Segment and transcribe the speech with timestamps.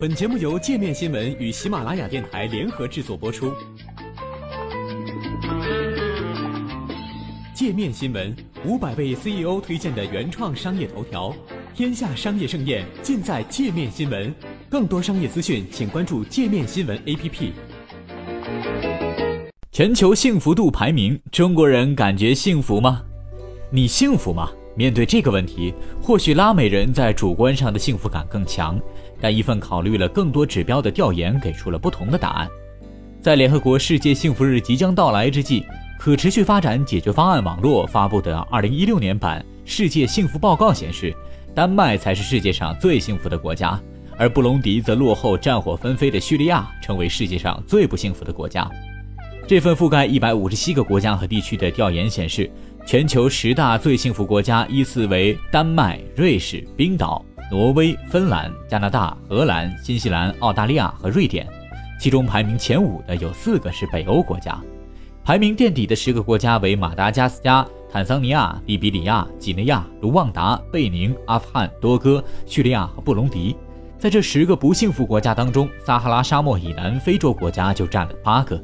[0.00, 3.52] 本节目由界面新闻与喜马拉雅电台联合制作播出。
[7.52, 8.32] 界面新闻
[8.64, 11.34] 五百位 CEO 推荐的原创商业头条，
[11.74, 14.32] 天下商业盛宴尽在界面新闻。
[14.70, 17.50] 更多商业资讯，请关注界面新闻 APP。
[19.72, 23.02] 全球幸福度排名，中国人感觉幸福吗？
[23.72, 24.48] 你幸福吗？
[24.78, 28.80] 面对这个问题，或许拉美人在主观上的幸福感更强。
[29.20, 32.48] 但一份考虑了更多指标的调研给出了不同的答案。
[33.20, 35.64] 在联合国世界幸福日即将到来之际，
[35.98, 41.12] 可持续发展解决方案网络发布的2016年版世界幸福报告显示，
[41.56, 43.76] 丹麦才是世界上最幸福的国家，
[44.16, 48.70] 而布隆迪则落后战火纷飞的叙利亚，成为世界上最不幸福的国家。
[49.48, 52.50] 这份覆盖157个国家和地区的调研显示，
[52.84, 57.24] 全球十大最幸福国家依次为丹麦、瑞士、冰岛。
[57.50, 61.48] 挪威、芬兰、加拿大、荷兰、新西兰、澳大利亚和瑞典，
[61.98, 64.62] 其中排名前五的有四个是北欧国家。
[65.24, 73.56] 排名垫底的十个国家为马达加斯加、坦桑尼亚、利比里亚、几内亚、卢旺达、贝宁、阿富汗、多哥、叙利亚和布隆迪。
[73.98, 78.62] 在这十个不幸福国家当中，撒哈拉沙漠以南非洲国家就占了八个。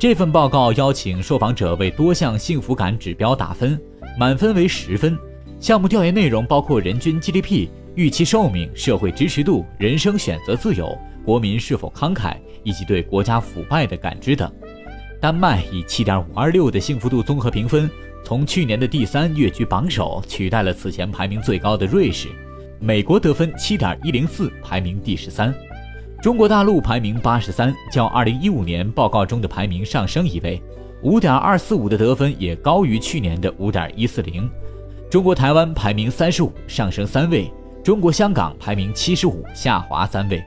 [0.00, 3.78] 这份报告邀请受访者为多项幸福感指标打分，
[4.18, 5.14] 满分为十分。
[5.60, 7.68] 项目调研内容包括人均 GDP。
[7.96, 14.50] 预期寿命、社会支持度、人生选择自由、国民是否慷慨，以及对国家腐败的感知等。
[15.20, 17.90] 丹麦以七点五二六的幸福度综合评分，
[18.24, 22.28] 从去年的第三跃居榜首，取代了此前排名最高的瑞士。
[22.78, 25.54] 美国得分七点一零四，排名第十三。
[26.22, 30.62] 中国大陆排名八十三，较二零一五年报告中的排名上升一位，
[31.02, 34.46] 五点二四五的得分也高于去年的五点一四零。
[35.10, 37.50] 中国台湾排名三十五，上升三位。
[37.82, 40.44] 中国香港排名七十五，下滑三位。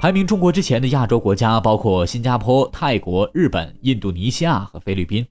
[0.00, 5.24] 排名中国之前的亚洲国家包括新加坡、泰国、日本、印度尼西亚和菲律宾。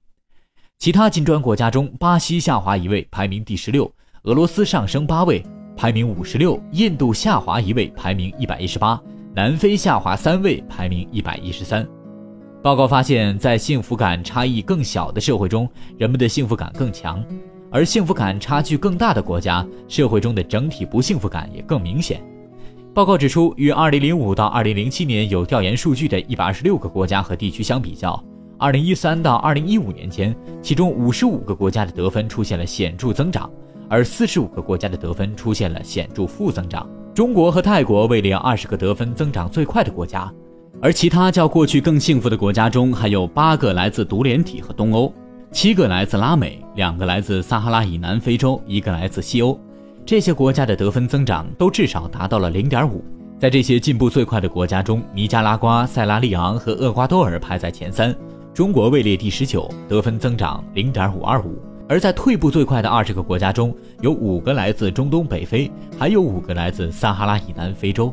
[0.78, 3.84] 其他金砖国家中，巴西下滑一位，排名第十六；
[4.22, 5.44] 俄罗斯上升八位，
[5.76, 8.98] 排名五十六；印度下滑一位，排名一百一十八；
[9.36, 11.86] 南非下滑三位，排名一百一十三。
[12.62, 17.22] 报告发现，在幸福感差异更小的社会中，人们的幸福感更强。
[17.70, 22.24] 而幸福感差距更大的国家，社会中的整体不幸福感也更明显。
[22.94, 28.18] 报告指出，与2005到2007年有调研数据的126个国家和地区相比较
[28.60, 33.50] ，2013到2015年间，其中55个国家的得分出现了显著增长，
[33.90, 36.88] 而45个国家的得分出现了显著负增长。
[37.16, 40.30] 中国和泰国位列20个得分增长最快的国家，
[40.82, 45.10] 而其他较过去更幸福的国家中，还有八个来自独联体和东欧。
[45.50, 49.58] 七个来自拉美，两个来自撒哈拉以南非洲，一个来自西欧。
[50.04, 53.02] 这些国家的得分增长都至少达到了零点五。
[53.38, 58.14] 在这些进步最快的国家中，尼加拉瓜、塞拉利昂和厄瓜多尔排在前三，
[58.52, 61.58] 中国位列第十九，得分增长零点五二五。
[61.88, 68.12] 而在退步最快的二十个国家中，有五个来自中东北非，还有五个来自撒哈拉以南非洲。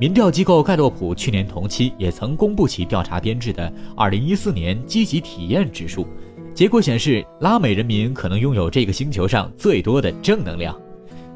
[0.00, 6.06] 民调机构盖洛普去年同期也曾公布其调查编制的二零一四年积极体验指数。
[6.54, 10.76] 结果显示，拉美人民可能拥有这个星球上最多的正能量。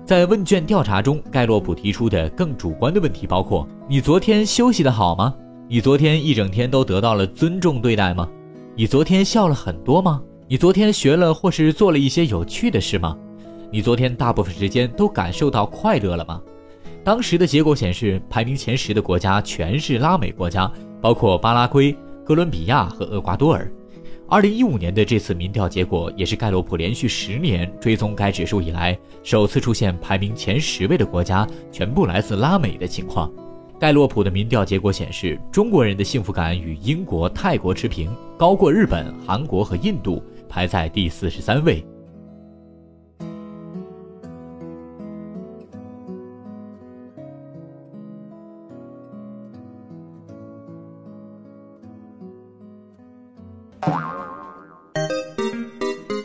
[0.04, 5.32] 在问卷调查中，盖洛普提出的更主观的问题包括：你昨天休息的好吗？
[5.68, 8.28] 你昨天一整天都得到了尊重对待吗？
[8.74, 10.20] 你昨天笑了很多吗？
[10.52, 13.16] 你昨天学了或是做了一些有趣的事吗？
[13.70, 16.42] 你昨天大部分时间都感受到快乐了吗？
[17.02, 20.70] 当时的结果显示，排名前十的国家全是拉美国家，
[21.00, 23.66] 包括巴拉圭、哥伦比亚和厄瓜多尔。
[24.28, 33.32] 二零一五年的这次民调结果，也是盖洛普连续十年追踪该指数以来，首次出现排名前十位的国家全部来自拉美的情况。
[33.80, 41.82] 盖洛普的民调结果显示，中国人的幸福感与英国、泰国持平，高过日本、韩国和印度，排在第四十三位。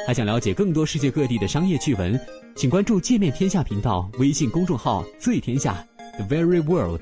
[0.05, 2.19] 还想了解更多世界各地的商业趣闻，
[2.53, 5.73] 请关注“界面天下”频道微信公众号“最天下
[6.17, 7.01] ”，The Very World。